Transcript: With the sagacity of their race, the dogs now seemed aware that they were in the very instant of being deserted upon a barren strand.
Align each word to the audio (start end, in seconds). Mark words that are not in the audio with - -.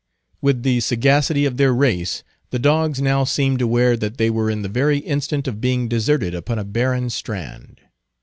With 0.41 0.63
the 0.63 0.79
sagacity 0.79 1.45
of 1.45 1.57
their 1.57 1.71
race, 1.75 2.23
the 2.49 2.57
dogs 2.57 2.99
now 2.99 3.23
seemed 3.23 3.61
aware 3.61 3.95
that 3.95 4.17
they 4.17 4.31
were 4.31 4.49
in 4.49 4.63
the 4.63 4.67
very 4.67 4.97
instant 4.97 5.47
of 5.47 5.61
being 5.61 5.87
deserted 5.87 6.33
upon 6.33 6.57
a 6.57 6.63
barren 6.63 7.11
strand. 7.11 7.81